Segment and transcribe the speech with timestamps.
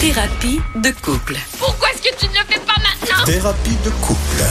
[0.00, 1.36] Thérapie de couple.
[1.58, 3.24] Pourquoi est-ce que tu ne le fais pas maintenant?
[3.24, 4.42] Thérapie de couple.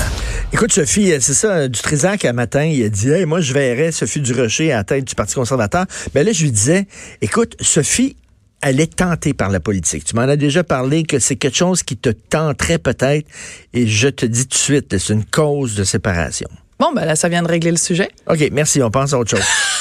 [0.51, 3.53] Écoute, Sophie, euh, c'est ça, du Trisac, un matin, il a dit, hey, moi, je
[3.53, 5.85] verrais Sophie Durocher à la tête du Parti conservateur.
[6.15, 6.87] Ben là, je lui disais,
[7.21, 8.15] écoute, Sophie,
[8.61, 10.03] elle est tentée par la politique.
[10.05, 13.27] Tu m'en as déjà parlé que c'est quelque chose qui te tenterait peut-être,
[13.73, 16.49] et je te dis tout de suite, c'est une cause de séparation.
[16.79, 18.09] Bon, ben là, ça vient de régler le sujet.
[18.27, 19.45] OK, merci, on pense à autre chose.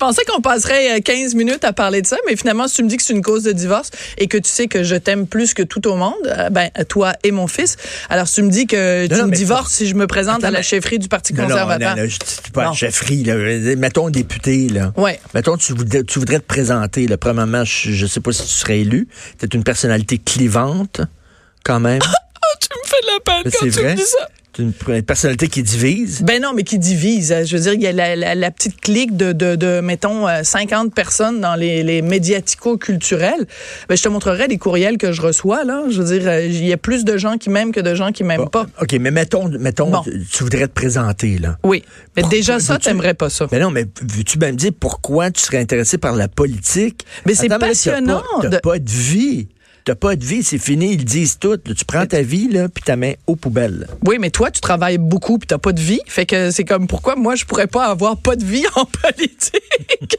[0.00, 2.82] Je pensais qu'on passerait euh, 15 minutes à parler de ça, mais finalement, si tu
[2.84, 5.26] me dis que c'est une cause de divorce et que tu sais que je t'aime
[5.26, 7.76] plus que tout au monde, euh, ben toi et mon fils,
[8.08, 10.46] alors si tu me dis que tu non, me divorces si je me présente Attends,
[10.46, 11.96] à la chefferie du Parti Non, conservateur.
[11.96, 13.34] non, non, je dis pas chefferie, là.
[13.76, 14.94] Mettons député, là.
[14.96, 15.20] Ouais.
[15.34, 17.18] Mettons, tu voudrais, tu voudrais te présenter, là.
[17.18, 19.06] Premièrement, je, je sais pas si tu serais élu.
[19.36, 21.02] T'es une personnalité clivante,
[21.62, 22.00] quand même.
[22.60, 23.90] tu me fais de la peine Mais quand tu vrai.
[23.92, 24.28] me dis ça.
[24.58, 24.72] Une,
[25.02, 26.22] personnalité qui divise?
[26.22, 27.34] Ben non, mais qui divise.
[27.46, 30.26] Je veux dire, il y a la, la- la petite clique de, de, de, mettons,
[30.28, 33.46] euh, 50 personnes dans les, les médiatico-culturels.
[33.88, 35.84] Ben, je te montrerai les courriels que je reçois, là.
[35.88, 38.12] Je veux dire, euh, il y a plus de gens qui m'aiment que de gens
[38.12, 38.66] qui m'aiment pas.
[38.80, 40.02] OK, mais mettons, mettons Bon.
[40.02, 41.58] tu, voudrais te présenter, là.
[41.64, 41.82] Oui.
[42.16, 43.46] Mais Pourquoi déjà, ça, t'aimerais pas ça.
[43.52, 47.04] Mais non, mais veux-tu bien me dire pourquoi tu serais intéressé par la politique?
[47.26, 49.48] Mais c'est Attends, t'as passionnant pas- de- pas de vie.
[49.94, 51.56] Pas de vie, c'est fini, ils disent tout.
[51.56, 53.86] Tu prends ta vie, là, puis ta main aux poubelles.
[54.06, 56.00] Oui, mais toi, tu travailles beaucoup puis t'as pas de vie.
[56.06, 60.16] Fait que c'est comme pourquoi moi je pourrais pas avoir pas de vie en politique?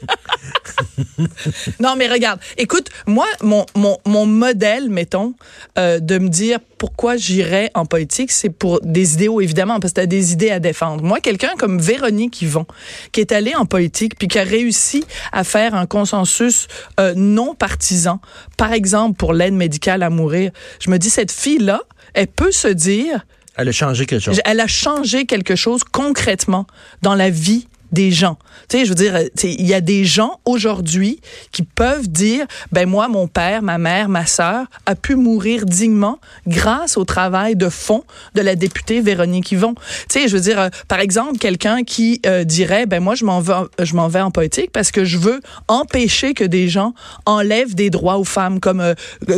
[1.80, 5.34] non, mais regarde, écoute, moi, mon, mon, mon modèle, mettons,
[5.78, 10.00] euh, de me dire pourquoi j'irais en politique, c'est pour des idéaux, évidemment, parce que
[10.00, 11.04] tu as des idées à défendre.
[11.04, 12.66] Moi, quelqu'un comme Véronique Yvon,
[13.12, 16.68] qui est allée en politique puis qui a réussi à faire un consensus
[17.00, 18.20] euh, non partisan,
[18.58, 21.82] par exemple pour l'aide médicale à mourir, je me dis, cette fille-là,
[22.14, 24.42] elle peut se dire, Elle a changé quelque chose.
[24.46, 26.66] elle a changé quelque chose concrètement
[27.02, 28.38] dans la vie des gens.
[28.70, 31.20] Tu sais, je veux dire, euh, il y a des gens aujourd'hui
[31.52, 36.20] qui peuvent dire, ben moi, mon père, ma mère, ma sœur a pu mourir dignement
[36.48, 38.04] grâce au travail de fond
[38.36, 39.76] de la députée Véronique Yvon.
[40.10, 43.26] Tu sais, je veux dire, euh, par exemple, quelqu'un qui euh, dirait, ben moi, je
[43.26, 46.94] m'en vais, je m'en vais en politique parce que je veux empêcher que des gens
[47.26, 48.96] enlèvent des droits aux femmes, comme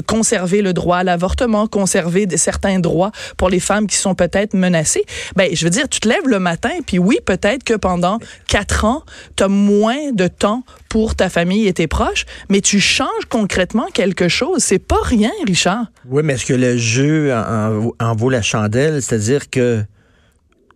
[0.08, 5.06] conserver le droit à l'avortement, conserver certains droits pour les femmes qui sont peut-être menacées.
[5.36, 8.86] Ben, je veux dire, tu te lèves le matin, puis oui, peut-être que pendant quatre
[8.86, 9.04] ans,
[9.36, 13.88] tu as moins de temps pour ta famille et tes proches, mais tu changes concrètement
[13.94, 14.60] quelque chose.
[14.60, 15.86] C'est pas rien, Richard.
[16.10, 19.02] Oui, mais est-ce que le jeu en, vaut la chandelle?
[19.02, 19.84] C'est-à-dire que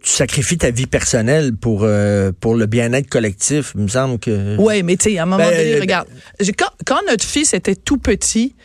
[0.02, 3.74] tu sacrifies ta vie personnelle pour, euh, pour le bien-être collectif.
[3.76, 4.56] Il me semble que...
[4.58, 6.08] Oui, mais tu sais, à un moment Ben, donné, regarde,
[6.86, 8.56] quand notre fils était tout petit,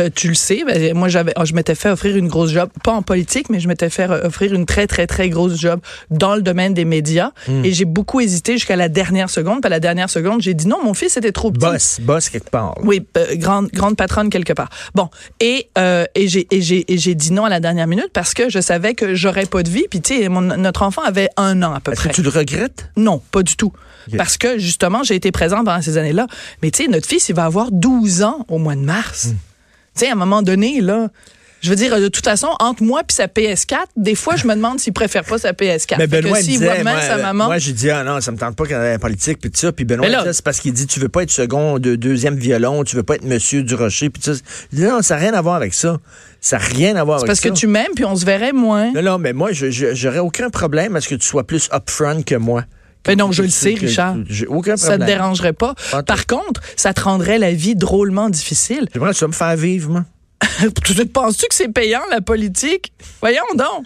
[0.00, 2.92] euh, tu le sais, ben, moi j'avais, je m'étais fait offrir une grosse job, pas
[2.92, 5.80] en politique, mais je m'étais fait offrir une très très très grosse job
[6.10, 7.64] dans le domaine des médias, Hmm.
[7.64, 9.60] et j'ai beaucoup hésité jusqu'à la dernière seconde.
[9.60, 11.66] Puis à la dernière seconde, j'ai dit non, mon fils était trop petit.
[11.66, 12.74] Boss, boss quelque part.
[12.82, 14.68] Oui, euh, grande grande patronne quelque part.
[14.94, 15.08] Bon,
[15.40, 18.34] et euh, et j'ai et j'ai et j'ai dit non à la dernière minute parce
[18.34, 19.86] que je savais que j'aurais pas de vie.
[19.90, 22.10] Puis tu sais, notre enfant avait un an à peu près.
[22.10, 22.90] que tu le regrettes?
[22.96, 23.72] Non, pas du tout.
[24.16, 26.26] Parce que, justement, j'ai été présente pendant ces années-là.
[26.62, 29.26] Mais tu sais, notre fils, il va avoir 12 ans au mois de mars.
[29.26, 29.36] Hmm.
[29.94, 31.08] Tu sais, à un moment donné, là,
[31.60, 34.54] je veux dire, de toute façon, entre moi et sa PS4, des fois, je me
[34.56, 35.94] demande s'il préfère pas sa PS4.
[35.98, 37.44] Mais Fait que Benoît il disait, voit moi, sa maman...
[37.44, 39.60] moi j'ai dit ah non, ça me tente pas qu'elle ait la politique puis tout
[39.60, 39.70] ça.
[39.70, 42.96] Puis Benoît c'est parce qu'il dit tu veux pas être second, de, deuxième violon, tu
[42.96, 44.40] veux pas être Monsieur du Rocher puis tout ça.
[44.72, 45.98] Non, ça n'a rien à voir avec ça.
[46.40, 47.50] Ça n'a rien à voir c'est avec parce ça.
[47.50, 48.90] que tu m'aimes, puis on se verrait moins.
[48.92, 52.22] Non non, mais moi je- j'aurais aucun problème à ce que tu sois plus upfront
[52.22, 52.64] que moi.
[53.06, 54.16] Mais non, je le sais, Richard.
[54.48, 55.08] Aucun Ça problème.
[55.08, 55.74] te dérangerait pas.
[56.06, 58.88] Par contre, ça te rendrait la vie drôlement difficile.
[58.92, 60.04] J'aimerais que tu vas me faire vivre moi.
[60.84, 62.92] tu te penses-tu que c'est payant, la politique?
[63.20, 63.84] Voyons donc.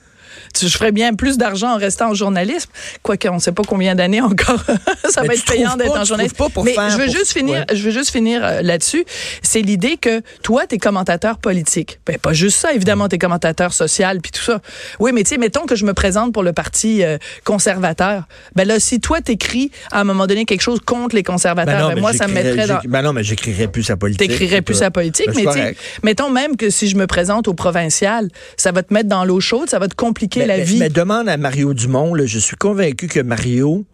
[0.55, 2.71] Tu- Je ferais bien plus d'argent en restant en journalisme.
[3.03, 4.62] Quoique, on ne sait pas combien d'années encore
[5.09, 6.05] ça Mais va être payant d'être en
[6.51, 7.77] pour Mais faire- je veux pour- juste finir, Ouais.
[7.77, 9.05] je veux juste finir là-dessus.
[9.43, 12.01] C'est l'idée que toi, t'es commentateur politique.
[12.06, 14.61] Ben, pas juste ça, évidemment, t'es commentateur social puis tout ça.
[15.01, 18.25] Oui, mais tu sais, mettons que je me présente pour le parti euh, conservateur.
[18.55, 22.01] Ben là, si toi, t'écris à un moment donné quelque chose contre les conservateurs, ben,
[22.01, 22.81] moi, ça me mettrait dans...
[22.87, 24.29] Ben non, mais j'écrirais plus sa politique.
[24.29, 27.55] T'écrirais plus sa politique, Ben, mais tu mettons même que si je me présente au
[27.55, 30.65] provincial, ça va te mettre dans l'eau chaude, ça va te compliquer Mais, la mais-
[30.65, 30.79] vie.
[30.79, 33.85] mais demande à Mario Dumont, là, je suis convaincu que Mario,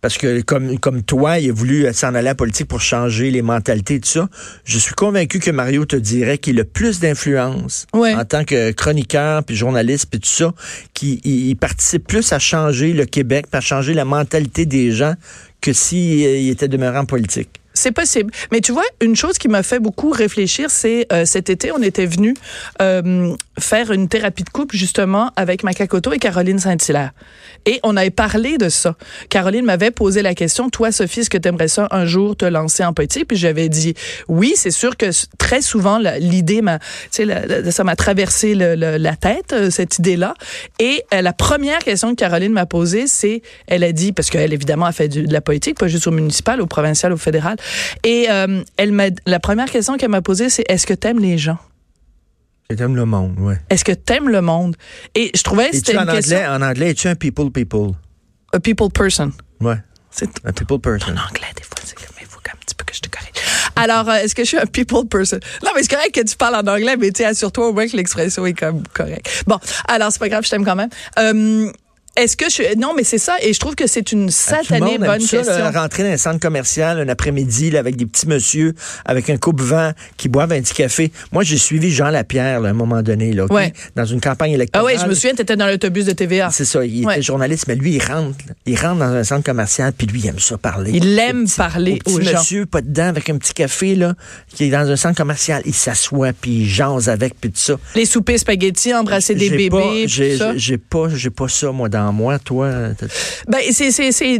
[0.00, 3.30] parce que comme, comme toi, il a voulu s'en aller à la politique pour changer
[3.30, 4.28] les mentalités et tout ça,
[4.64, 8.14] je suis convaincu que Mario te dirait qu'il a plus d'influence Ouais.
[8.14, 10.54] en tant que chroniqueur, puis journaliste, puis tout ça,
[10.94, 14.90] qu'il il- il participe plus à changer le Québec, puis à changer la mentalité des
[14.92, 15.14] gens
[15.60, 17.50] que s'il était demeuré en politique.
[17.80, 18.30] C'est possible.
[18.52, 21.80] Mais tu vois, une chose qui m'a fait beaucoup réfléchir, c'est euh, cet été, on
[21.80, 22.34] était venu
[22.82, 27.12] euh, faire une thérapie de couple justement avec Macacoto et Caroline Saint-Hilaire.
[27.64, 28.96] Et on avait parlé de ça.
[29.30, 32.44] Caroline m'avait posé la question, toi, Sophie, est-ce que tu aimerais ça un jour te
[32.44, 33.28] lancer en politique?
[33.28, 33.94] Puis j'avais dit
[34.28, 35.06] oui, c'est sûr que
[35.38, 36.60] très souvent, l'idée
[37.70, 40.34] ça m'a traversé la tête, euh, cette idée-là.
[40.78, 44.52] Et euh, la première question que Caroline m'a posée, c'est, elle a dit, parce qu'elle
[44.52, 47.56] évidemment a fait de la politique, pas juste au municipal, au provincial, au fédéral.
[48.04, 51.20] Et euh, elle m'a, la première question qu'elle m'a posée, c'est est-ce que tu aimes
[51.20, 51.58] les gens?
[52.76, 53.54] T'aimes le monde, oui.
[53.68, 54.76] Est-ce que t'aimes le monde?
[55.16, 56.36] Et je trouvais que c'était une en question...
[56.36, 57.94] Anglais, en anglais, es-tu un people people?
[58.52, 59.32] A people person.
[59.60, 59.76] Ouais.
[60.44, 61.08] Un people person.
[61.08, 63.32] En anglais, des fois, c'est comme, il faut un petit peu que je te corrige.
[63.74, 65.40] Alors, euh, est-ce que je suis un people person?
[65.64, 67.96] Non, mais c'est correct que tu parles en anglais, mais tu assure-toi au moins que
[67.96, 69.42] l'expression est comme correcte.
[69.48, 69.58] Bon,
[69.88, 70.90] alors, c'est pas grave, je t'aime quand même.
[71.18, 71.72] Euh,
[72.16, 75.20] est-ce que je non mais c'est ça et je trouve que c'est une satanée bonne
[75.20, 75.58] ça, question.
[75.58, 78.74] Là, rentrer dans un centre commercial un après-midi avec des petits monsieur
[79.04, 81.12] avec un coupe-vent qui boivent un petit café.
[81.30, 83.72] Moi j'ai suivi Jean Lapierre là, à un moment donné là, ouais.
[83.94, 84.90] dans une campagne électorale.
[84.90, 86.50] Ah oui, je me souviens tu étais dans l'autobus de TVA.
[86.50, 87.14] C'est ça, il ouais.
[87.14, 90.26] était journaliste mais lui il rentre, il rentre dans un centre commercial puis lui il
[90.26, 90.90] aime ça parler.
[90.92, 92.38] Il aime parler au aux petit gens.
[92.38, 94.14] monsieur pas dedans avec un petit café là
[94.52, 97.76] qui est dans un centre commercial, il s'assoit puis il jase avec puis tout ça.
[97.94, 102.70] Les soupers spaghettis, embrasser des bébés, j'ai pas j'ai pas ça moi dans moi toi?
[103.48, 104.38] Ben, c'est, c'est, c'est.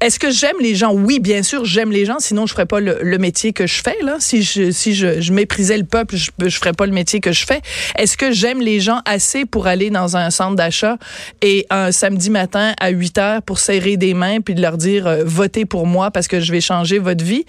[0.00, 0.92] Est-ce que j'aime les gens?
[0.92, 2.18] Oui, bien sûr, j'aime les gens.
[2.18, 4.16] Sinon, je ferais pas le, métier que je fais, là.
[4.20, 7.32] Si je, si je, je méprisais le peuple, je, je ferais pas le métier que
[7.32, 7.60] je fais.
[7.96, 10.98] Est-ce que j'aime les gens assez pour aller dans un centre d'achat
[11.42, 15.06] et un samedi matin à 8 heures pour serrer des mains puis de leur dire,
[15.06, 17.44] euh, votez pour moi parce que je vais changer votre vie?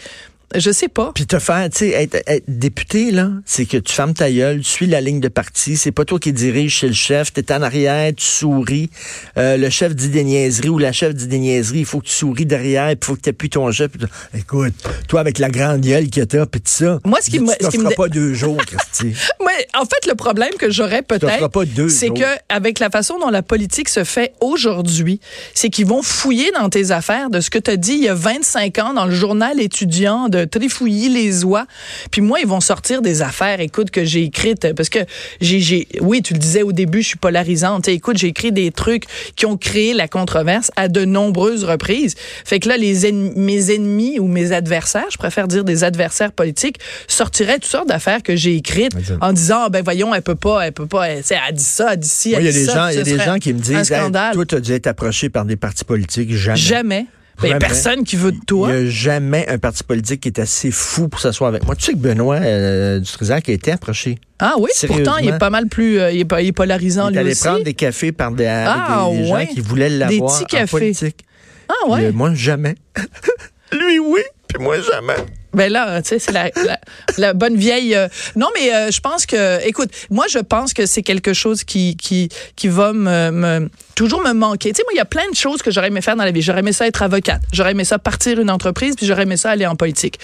[0.55, 1.11] Je sais pas.
[1.13, 4.61] Puis te faire, tu sais, être, être, député, là, c'est que tu fermes ta gueule,
[4.61, 7.51] tu suis la ligne de parti, c'est pas toi qui dirige, c'est le chef, t'es
[7.53, 8.89] en arrière, tu souris,
[9.37, 12.07] euh, le chef dit des niaiseries ou la chef dit des niaiseries, il faut que
[12.07, 13.91] tu souris derrière, puis il faut que tu appuies ton chef.
[13.91, 13.99] Pis,
[14.33, 14.73] écoute,
[15.07, 17.95] toi avec la grande gueule que t'as, puis tout ça, Moi, ce qui tu me...
[17.95, 19.15] pas deux jours, Christy.
[19.39, 21.49] Moi, en fait, le problème que j'aurais peut-être,
[21.89, 25.19] c'est que avec la façon dont la politique se fait aujourd'hui,
[25.53, 28.09] c'est qu'ils vont fouiller dans tes affaires de ce que tu as dit il y
[28.09, 31.65] a 25 ans dans le journal étudiant de trifouiller les oies.
[32.11, 34.99] Puis moi, ils vont sortir des affaires, écoute, que j'ai écrites, parce que
[35.41, 37.83] j'ai, oui, tu le disais au début, je suis polarisante.
[37.83, 39.03] T'sais, écoute, j'ai écrit des trucs
[39.35, 42.15] qui ont créé la controverse à de nombreuses reprises.
[42.45, 46.31] Fait que là, les ennemis, mes ennemis ou mes adversaires, je préfère dire des adversaires
[46.31, 46.77] politiques,
[47.07, 50.67] sortiraient toutes sortes d'affaires que j'ai écrites en disant, oh, ben voyons, elle peut pas,
[50.67, 52.59] elle peut pas, elle, elle dit ça, elle dit ci, elle Il y a dit
[52.59, 52.73] des ça.
[52.73, 54.87] gens, il y a des gens qui me disent, hey, toi, tu as dû être
[54.87, 56.57] approché par des partis politiques, jamais.
[56.57, 57.05] Jamais.
[57.43, 58.69] Il n'y a personne qui veut de toi.
[58.71, 61.75] Il n'y a jamais un parti politique qui est assez fou pour s'asseoir avec moi.
[61.75, 64.17] Tu sais que Benoît euh, Dutrisac a été approché.
[64.39, 67.11] Ah oui, pourtant, il est pas mal plus euh, il, est, il est polarisant il
[67.13, 67.43] lui allait aussi.
[67.43, 69.45] prendre des cafés par des, ah, avec des, des ouais.
[69.47, 70.09] gens qui voulaient l'avoir
[70.39, 70.71] Des petits en cafés.
[70.71, 71.25] politique.
[71.69, 72.03] Ah ouais.
[72.05, 72.75] Et moi, jamais.
[73.71, 75.15] Lui, oui, puis moi, jamais.
[75.53, 76.79] Ben là, tu sais, c'est la, la,
[77.17, 77.95] la, bonne vieille.
[77.95, 81.63] Euh, non, mais euh, je pense que, écoute, moi, je pense que c'est quelque chose
[81.63, 84.71] qui qui qui va me, me toujours me manquer.
[84.71, 86.31] Tu sais, moi, il y a plein de choses que j'aurais aimé faire dans la
[86.31, 86.41] vie.
[86.41, 87.41] J'aurais aimé ça être avocate.
[87.51, 90.19] J'aurais aimé ça partir une entreprise, puis j'aurais aimé ça aller en politique.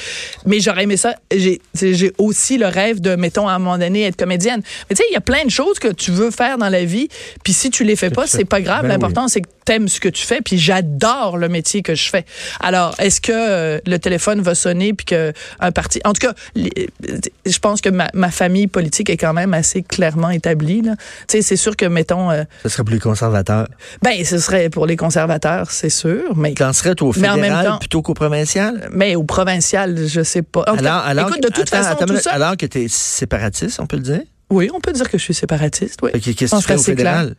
[0.45, 1.15] Mais j'aurais aimé ça.
[1.35, 4.61] J'ai j'ai aussi le rêve de, mettons, à un moment donné, être comédienne.
[4.89, 6.85] Mais tu sais, il y a plein de choses que tu veux faire dans la
[6.85, 7.09] vie,
[7.43, 8.83] puis si tu les fais pas, c'est pas grave.
[8.83, 9.29] Ben L'important, oui.
[9.29, 12.25] c'est que t'aimes ce que tu fais, puis j'adore le métier que je fais.
[12.61, 15.14] Alors, est-ce que euh, le téléphone va sonner, puis que
[15.59, 16.89] un parti en tout cas, les,
[17.45, 20.81] je pense que ma, ma, famille politique est quand même assez clairement établie.
[20.83, 20.89] Tu
[21.27, 22.31] sais, c'est sûr que, mettons...
[22.31, 23.67] Euh, ce serait pour les conservateurs.
[24.01, 26.35] Ben, ce serait pour les conservateurs, c'est sûr.
[26.35, 28.89] Mais T'en serais au fédéral temps, plutôt qu'au provincial?
[28.91, 30.63] Mais au provincial, je sais pas.
[30.67, 32.31] En alors, alors, écoute, de toute attends, façon, attends, tout ça...
[32.31, 34.21] Alors que tu es séparatiste, on peut le dire?
[34.49, 36.11] Oui, on peut dire que je suis séparatiste, oui.
[36.13, 37.25] Qu'est-ce que tu ferais au fédéral?
[37.25, 37.35] Clair.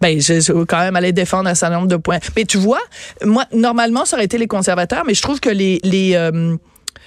[0.00, 2.18] Ben, je, je quand même aller défendre un certain nombre de points.
[2.34, 2.80] Mais tu vois,
[3.24, 5.80] moi, normalement, ça aurait été les conservateurs, mais je trouve que les...
[5.84, 6.56] les euh,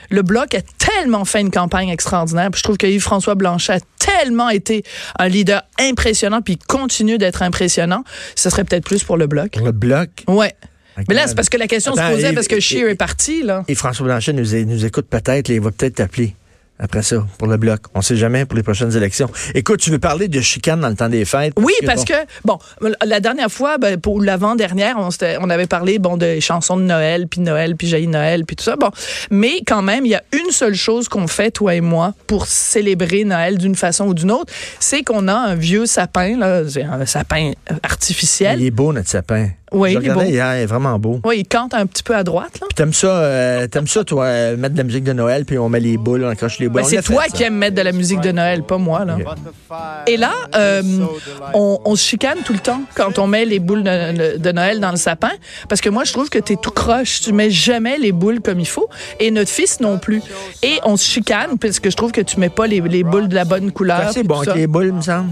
[0.09, 2.51] le Bloc a tellement fait une campagne extraordinaire.
[2.51, 4.83] Puis je trouve que Yves-François Blanchet a tellement été
[5.19, 8.03] un leader impressionnant, puis il continue d'être impressionnant.
[8.35, 9.51] Ce serait peut-être plus pour le Bloc.
[9.51, 10.09] Pour le Bloc?
[10.27, 10.53] Ouais.
[10.97, 11.05] Okay.
[11.09, 12.95] Mais là, c'est parce que la question Attends, se posait et, parce que Scheer est
[12.95, 13.65] parti, là.
[13.67, 16.35] Et François Blanchet nous, nous écoute peut-être, il va peut-être t'appeler
[16.77, 17.81] après ça, pour le bloc.
[17.93, 19.29] On sait jamais pour les prochaines élections.
[19.53, 21.53] Écoute, tu veux parler de chicane dans le temps des fêtes?
[21.57, 22.13] Oui, parce que,
[22.43, 22.59] bon,
[23.05, 27.27] la dernière fois, ben, pour l'avant-dernière, on, on, avait parlé, bon, des chansons de Noël,
[27.27, 28.75] puis Noël, puis Jaillit Noël, puis tout ça.
[28.75, 28.89] Bon,
[29.31, 32.45] mais quand même, il y a une seule chose qu'on fait, toi et moi, pour
[32.45, 37.05] célébrer Noël d'une façon ou d'une autre, c'est qu'on a un vieux sapin, là, un
[37.05, 37.53] sapin
[37.83, 38.59] artificiel.
[38.59, 39.49] Il est beau, notre sapin.
[39.75, 40.31] Oui, Je il est regardais beau.
[40.31, 41.19] hier, il est vraiment beau.
[41.25, 42.67] Oui, il cante un petit peu à droite, là.
[42.69, 45.57] Puis t'aimes ça, euh, t'aimes ça, toi, euh, mettre de la musique de Noël, puis
[45.57, 46.81] on met les boules, on accroche les boules.
[46.81, 49.03] Ben, On c'est fait, toi qui aimes mettre de la musique de Noël, pas moi,
[49.05, 49.17] là.
[50.07, 50.81] Et là, euh,
[51.53, 54.79] on, on se chicane tout le temps quand on met les boules de, de Noël
[54.79, 55.31] dans le sapin,
[55.67, 57.19] parce que moi, je trouve que t'es tout croche.
[57.21, 58.89] Tu mets jamais les boules comme il faut,
[59.19, 60.21] et notre fils non plus.
[60.63, 63.27] Et on se chicane, parce que je trouve que tu mets pas les, les boules
[63.27, 64.11] de la bonne couleur.
[64.13, 65.29] C'est bon avec les boules, me semble.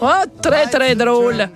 [0.00, 0.08] Oh,
[0.42, 1.48] très, très drôle.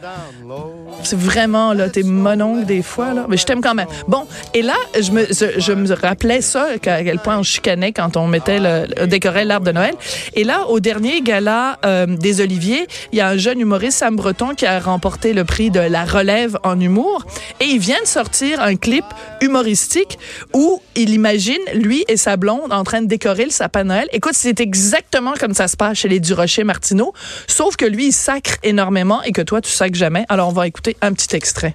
[1.02, 3.26] C'est vraiment, là, t'es mononcle des fois, là.
[3.28, 3.87] Mais je t'aime quand même.
[4.09, 8.16] Bon, et là, je me, je, me rappelais ça, qu'à quel point on chicanait quand
[8.16, 9.95] on mettait le, décorait l'arbre de Noël.
[10.35, 14.16] Et là, au dernier gala euh, des Oliviers, il y a un jeune humoriste, Sam
[14.16, 17.25] Breton, qui a remporté le prix de la relève en humour.
[17.61, 19.04] Et il vient de sortir un clip
[19.40, 20.18] humoristique
[20.54, 24.09] où il imagine, lui et sa blonde, en train de décorer le sapin de Noël.
[24.12, 27.12] Écoute, c'est exactement comme ça se passe chez les Durocher Martineau,
[27.47, 30.26] sauf que lui, il sacre énormément et que toi, tu sacres jamais.
[30.28, 31.75] Alors, on va écouter un petit extrait.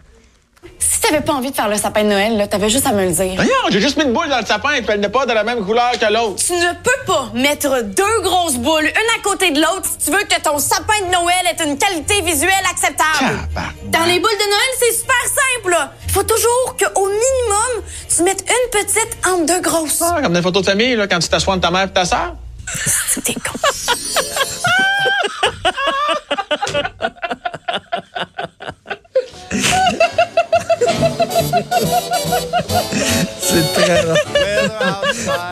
[0.78, 3.04] Si t'avais pas envie de faire le sapin de Noël, là, t'avais juste à me
[3.06, 3.34] le dire.
[3.36, 5.34] Voyons, j'ai juste mis une boule dans le sapin et puis elle n'est pas de
[5.34, 6.36] la même couleur que l'autre.
[6.46, 10.12] Tu ne peux pas mettre deux grosses boules, une à côté de l'autre, si tu
[10.16, 13.18] veux que ton sapin de Noël ait une qualité visuelle acceptable.
[13.20, 13.90] Tabarnak.
[13.90, 15.72] Dans les boules de Noël, c'est super simple.
[15.72, 15.92] là.
[16.06, 17.84] Il faut toujours qu'au minimum,
[18.16, 20.02] tu mettes une petite entre deux grosses.
[20.04, 21.90] Ah, comme dans les photos de famille, là, quand tu t'assois de ta mère et
[21.92, 22.36] ta sœur.
[23.24, 23.58] T'es con.
[33.40, 34.18] C'est très drôle.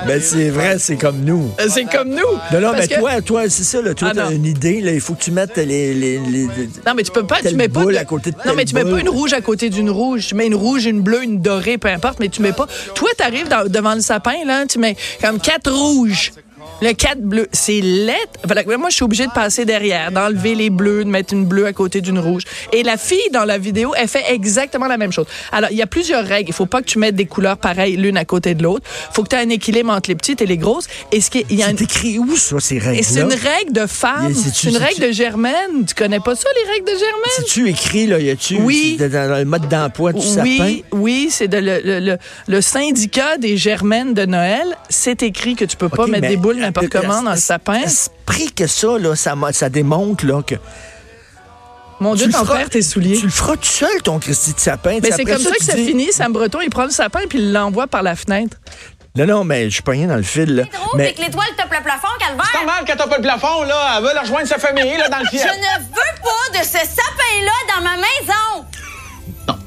[0.08, 1.52] Ben, c'est vrai, c'est comme nous.
[1.60, 2.18] Euh, C'est comme nous.
[2.52, 3.94] Non, non, mais que- toi, toi, c'est ça, là.
[3.94, 4.92] Toi, Ah, t'as une idée, là.
[4.94, 5.94] Il faut que tu mettes les.
[5.94, 6.48] les, les-
[6.86, 7.86] Non, mais tu peux pas, tu mets pas.
[7.86, 10.28] de- à côté de non, mais tu mets pas une rouge à côté d'une rouge.
[10.28, 12.68] Tu mets une rouge, une bleue, une dorée, peu importe, mais tu mets pas.
[12.96, 16.32] Toi, t'arrives devant le sapin, là, tu mets comme quatre rouges.
[16.82, 18.78] Le 4 bleu, c'est lettre.
[18.80, 21.74] moi, je suis obligée de passer derrière, d'enlever les bleus, de mettre une bleue à
[21.74, 22.44] côté d'une rouge.
[22.74, 25.26] Et la fille, dans la vidéo, elle fait exactement la même chose.
[25.52, 26.50] Alors, il y a plusieurs règles.
[26.50, 28.86] Il faut pas que tu mettes des couleurs pareilles l'une à côté de l'autre.
[29.14, 30.88] faut que tu aies un équilibre entre les petites et les grosses.
[31.12, 33.34] Et ce qui il y a un- C'est écrit où, ça, ces règles c'est une
[33.34, 34.34] règle de femme.
[34.34, 35.86] C'est une règle de Germaine.
[35.88, 37.32] Tu connais pas ça, les règles de Germaine?
[37.38, 38.20] C'est-tu écrit, là?
[38.20, 38.58] Y a-tu.
[38.58, 38.98] Oui.
[39.00, 40.44] Dans le mode d'emploi du sapin?
[40.60, 44.66] Oui, oui, c'est le, le, syndicat des germaines de Noël.
[44.90, 47.82] C'est écrit que tu peux pas mettre des boules n'importe comment dans le sapin.
[47.82, 50.56] Esprit que ça, là, ça, m'a- ça démontre, là, que.
[52.00, 53.18] Mon Dieu, tu le t'en perds tes souliers.
[53.18, 54.98] Tu le feras tout seul, ton Christy de sapin.
[55.04, 56.12] Mais c'est comme ça que ça dis- finit.
[56.12, 58.58] Sam Breton, il prend le sapin puis il l'envoie par la fenêtre.
[59.16, 60.64] Non, non, mais je suis pas rien dans le fil, là.
[60.64, 62.46] drôle, Mais c'est que l'étoile tape le plafond, C'est Calvaire.
[62.56, 63.96] normal quand t'as pas le plafond, là.
[63.98, 65.48] Elle veut la rejoindre sa famille, là, dans le Je fiel.
[65.48, 68.66] ne veux pas de ce sapin-là dans ma maison.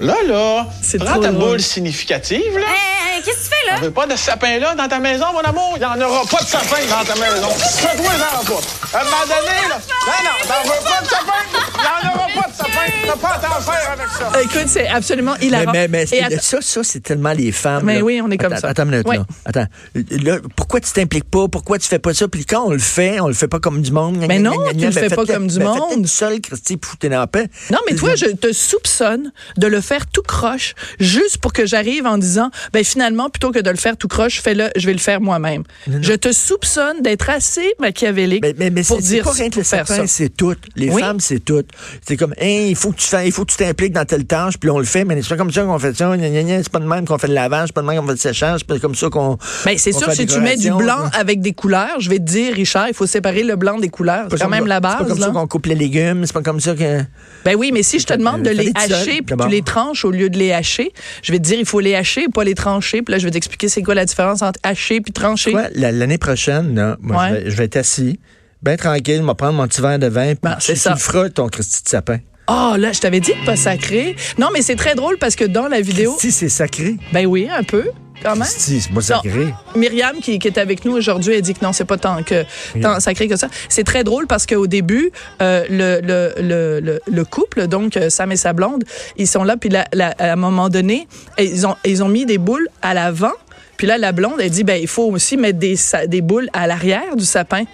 [0.01, 1.49] Là, là, C'est prends trop ta drôle.
[1.51, 2.67] boule significative, là.
[2.67, 3.77] Hey, qu'est-ce que tu fais là?
[3.79, 5.73] On veut pas de ce sapin-là dans ta maison, mon amour.
[5.77, 7.49] Il n'y en aura pas de sapin dans ta maison.
[7.51, 8.61] Fais-toi-en pas.
[8.99, 9.79] À un moment donné, là.
[10.07, 11.33] Non, non, t'en veux pas de sapin.
[11.75, 12.93] Il n'y en aura pas de sapin.
[13.07, 14.41] T'as pas à t'en faire avec ça.
[14.43, 15.73] Écoute, c'est absolument Mais, hilarant.
[15.73, 17.85] mais, mais Et att- ça, ça, c'est tellement les femmes.
[17.85, 18.03] Mais là.
[18.05, 18.69] oui, on est comme Attends, ça.
[18.69, 19.17] Attends une minute, Oui.
[19.17, 19.25] là.
[19.47, 19.67] Attends.
[19.95, 21.47] Là, pourquoi tu t'impliques pas?
[21.49, 22.27] Pourquoi tu fais pas ça?
[22.29, 24.17] Puis quand on le fait, on le fait pas comme du monde.
[24.29, 26.07] Mais non, tu le fais pas comme du monde.
[26.07, 27.47] Seul, Christy, pour t'es en paix.
[27.71, 32.07] Non, mais toi, je te soupçonne de le faire tout croche, juste pour que j'arrive
[32.07, 34.99] en disant, ben finalement, plutôt que de le faire tout croche, fais-le, je vais le
[34.99, 35.63] faire moi-même.
[35.87, 39.61] Je te soupçonne d'être assez machiavélique Mais, mais, mais pour dire pas rien que pour
[39.61, 40.07] le faire sapin, ça.
[40.07, 40.55] c'est tout.
[40.77, 41.01] Les Oui.
[41.01, 41.63] femmes, c'est tout.
[42.07, 44.25] C'est comme, hein, il faut que tu fais, il faut que tu t'impliques dans telle
[44.25, 46.13] tâche, puis on le fait, mais c'est pas comme ça qu'on fait ça.
[46.17, 48.19] C'est pas de même qu'on fait le lavage, c'est pas de même qu'on fait le
[48.19, 49.39] séchage, c'est pas comme ça qu'on.
[49.65, 52.55] Ben, c'est sûr, si tu mets du blanc avec des couleurs, je vais te dire,
[52.55, 54.27] Richard, il faut séparer le blanc des couleurs.
[54.31, 56.43] C'est quand même la C'est pas base, comme ça qu'on coupe les légumes, c'est pas
[56.43, 57.03] comme ça que.
[57.45, 59.63] Ben oui, mais si je te demande de les hacher, puis tu les
[60.05, 62.55] au lieu de les hacher, je vais te dire, il faut les hacher, pas les
[62.55, 63.03] trancher.
[63.03, 65.53] Puis là, je vais t'expliquer c'est quoi la différence entre hacher puis trancher.
[65.53, 67.29] Quoi, l'année prochaine, là, moi, Ouais.
[67.29, 68.19] je, vais, je vais être assis,
[68.63, 70.95] bien tranquille, je vais prendre mon petit verre de vin, puis Ben, c'est tu, ça.
[70.95, 72.19] tu feras, ton Christy de sapin.
[72.47, 74.17] Oh, là, je t'avais dit de pas sacrer.
[74.39, 76.97] Non, mais c'est très drôle parce que dans la vidéo, Si c'est sacré.
[77.13, 77.85] ben oui, un peu,
[78.23, 78.49] quand même?
[78.49, 79.55] Si, c'est pas sacré.
[79.77, 82.45] Myriam, qui, qui est avec nous aujourd'hui, elle dit que non, c'est pas tant, que,
[82.81, 83.49] tant sacré que ça.
[83.69, 85.11] C'est très drôle parce qu'au début,
[85.43, 88.85] euh, le, le, le, le, le couple, donc euh, Sam et sa blonde,
[89.17, 89.87] ils sont là, puis là,
[90.19, 91.07] à un moment donné,
[91.39, 93.33] ils ont, ils ont mis des boules à l'avant.
[93.77, 96.67] Puis là, la blonde, elle dit, ben, il faut aussi mettre des, des boules à
[96.67, 97.65] l'arrière du sapin.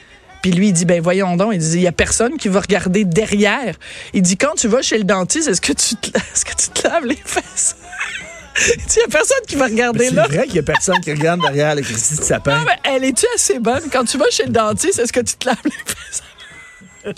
[0.42, 2.60] Puis lui, il dit, ben voyons donc, il dit, il y a personne qui va
[2.60, 3.74] regarder derrière.
[4.14, 6.68] Il dit, quand tu vas chez le dentiste, est-ce que tu te, est-ce que tu
[6.70, 7.76] te laves les fesses?
[8.66, 10.26] il y a personne qui va regarder C'est là.
[10.26, 12.58] vrai qu'il y a personne qui regarde derrière le Christy de sapin.
[12.60, 13.82] Ah, mais elle est-tu assez bonne?
[13.92, 16.22] Quand tu vas chez le dentiste, est-ce que tu te laves les fesses?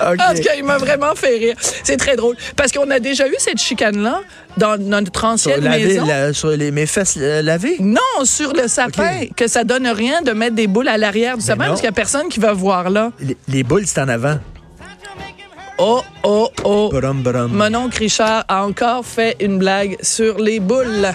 [0.00, 1.56] En tout cas, il m'a vraiment fait rire.
[1.82, 2.36] C'est très drôle.
[2.56, 4.20] Parce qu'on a déjà eu cette chicane-là
[4.56, 6.06] dans notre Sur, ancienne laver, maison.
[6.06, 7.76] la- sur les, mes fesses euh, lavées?
[7.80, 11.44] Non, sur le sapin, que ça donne rien de mettre des boules à l'arrière du
[11.44, 11.68] sapin non.
[11.70, 13.12] parce qu'il n'y a personne qui va voir là.
[13.20, 14.38] Les, les boules, c'est en avant.
[15.78, 16.88] Oh, oh, oh.
[16.92, 17.52] Brum, brum.
[17.52, 21.08] Mon oncle Richard a encore fait une blague sur les boules.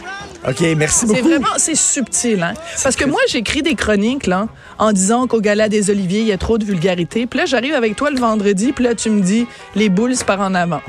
[0.48, 1.30] OK, merci C'est beaucoup.
[1.30, 2.54] vraiment, c'est subtil, hein?
[2.84, 6.34] Parce que moi, j'écris des chroniques, là, en disant qu'au Gala des Oliviers, il y
[6.34, 7.28] a trop de vulgarité.
[7.28, 10.26] Puis là, j'arrive avec toi le vendredi, puis là, tu me dis, les boules, c'est
[10.26, 10.82] par en avant.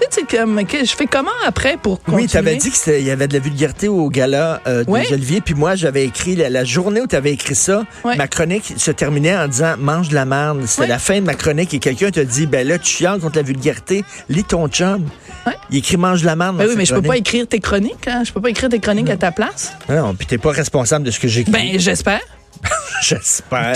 [0.00, 2.22] Tu sais, comme, que- je fais comment après pour continuer?
[2.22, 5.12] Oui, tu avais dit qu'il y avait de la vulgarité au gala euh, des Ouais.
[5.12, 8.74] Olivier, puis moi, j'avais écrit, la, la journée où tu avais écrit ça, ma chronique
[8.76, 10.62] se terminait en disant «mange de la merde».
[10.66, 13.36] C'était la fin de ma chronique et quelqu'un te dit «ben là, tu chiales contre
[13.36, 15.04] la vulgarité, lis ton chum.
[15.70, 18.06] Il écrit «mange de la merde» Ben oui, mais je peux pas écrire tes chroniques,
[18.08, 18.22] hein?
[18.24, 19.72] Je peux pas écrire tes chroniques à ta place.
[19.88, 21.52] Non, puis t'es pas responsable de ce que j'écris.
[21.52, 22.20] Ben, j'espère.
[23.02, 23.74] J'espère.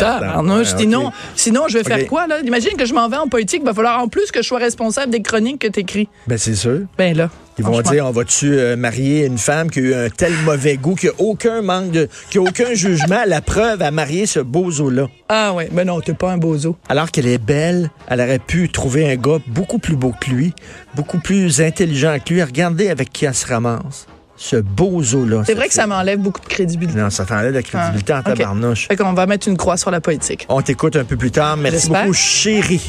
[0.65, 2.41] Sinon, sinon, je vais faire quoi, là?
[2.41, 4.59] Imagine que je m'en vais en politique, il va falloir en plus que je sois
[4.59, 6.09] responsable des chroniques que t'écris.
[6.27, 6.81] Ben c'est sûr.
[6.99, 7.31] Ben là.
[7.59, 10.79] Ils vont dire, on va-tu euh, marier une femme qui a eu un tel mauvais
[10.79, 14.41] goût, qui a aucun manque de, qui a aucun jugement, la preuve à marier ce
[14.41, 15.09] bozo-là?
[15.29, 16.77] Ah ouais, ben non, t'es pas un bozo.
[16.89, 20.55] Alors qu'elle est belle, elle aurait pu trouver un gars beaucoup plus beau que lui,
[20.95, 22.43] beaucoup plus intelligent que lui.
[22.43, 24.07] Regardez avec qui elle se ramasse.
[24.43, 25.45] Ce bozo-là.
[25.47, 26.99] C'est vrai que ça m'enlève beaucoup de crédibilité.
[26.99, 28.89] Non, ça t'enlève la crédibilité en Ah, tabarnouche.
[28.89, 30.47] Fait qu'on va mettre une croix sur la politique.
[30.49, 31.57] On t'écoute un peu plus tard.
[31.57, 32.83] Merci beaucoup, chérie.